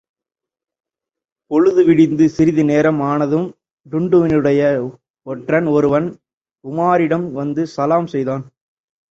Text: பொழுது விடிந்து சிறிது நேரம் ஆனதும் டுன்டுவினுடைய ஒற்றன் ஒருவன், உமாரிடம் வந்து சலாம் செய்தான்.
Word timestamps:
பொழுது 1.51 1.81
விடிந்து 1.83 2.25
சிறிது 2.29 2.63
நேரம் 2.63 3.01
ஆனதும் 3.01 3.45
டுன்டுவினுடைய 3.85 4.61
ஒற்றன் 5.27 5.67
ஒருவன், 5.67 6.07
உமாரிடம் 6.65 7.27
வந்து 7.31 7.61
சலாம் 7.75 8.09
செய்தான். 8.15 8.43